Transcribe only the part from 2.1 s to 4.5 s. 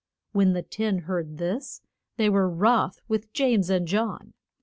they were wroth with James and John.